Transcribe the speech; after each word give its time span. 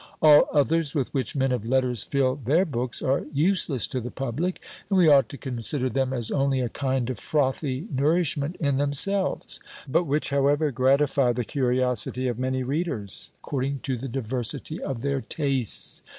All 0.19 0.47
others 0.51 0.95
with 0.95 1.13
which 1.13 1.35
men 1.35 1.51
of 1.51 1.63
letters 1.63 2.01
fill 2.01 2.33
their 2.43 2.65
books 2.65 3.03
are 3.03 3.25
useless 3.31 3.85
to 3.89 4.01
the 4.01 4.09
public; 4.09 4.59
and 4.89 4.97
we 4.97 5.07
ought 5.07 5.29
to 5.29 5.37
consider 5.37 5.89
them 5.89 6.11
as 6.11 6.31
only 6.31 6.59
a 6.59 6.69
kind 6.69 7.07
of 7.11 7.19
frothy 7.19 7.87
nourishment 7.93 8.55
in 8.59 8.77
themselves; 8.77 9.59
but 9.87 10.05
which, 10.05 10.31
however, 10.31 10.71
gratify 10.71 11.33
the 11.33 11.45
curiosity 11.45 12.27
of 12.27 12.39
many 12.39 12.63
readers, 12.63 13.29
according 13.43 13.81
to 13.81 13.95
the 13.95 14.07
diversity 14.09 14.81
of 14.81 15.03
their 15.03 15.21
tastes. 15.21 16.01